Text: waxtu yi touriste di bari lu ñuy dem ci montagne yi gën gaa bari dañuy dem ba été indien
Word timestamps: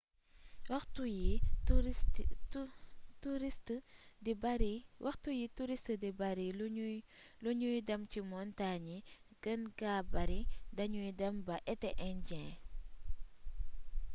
waxtu 0.73 1.01
yi 1.09 1.31
touriste 5.55 5.85
di 6.01 6.11
bari 6.25 6.47
lu 7.43 7.47
ñuy 7.59 7.77
dem 7.87 8.01
ci 8.11 8.19
montagne 8.31 8.95
yi 9.03 9.33
gën 9.43 9.61
gaa 9.79 10.01
bari 10.13 10.39
dañuy 10.77 11.09
dem 11.19 11.35
ba 11.47 11.55
été 11.73 11.89
indien 12.11 12.49